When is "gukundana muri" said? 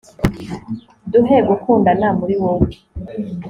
1.47-2.35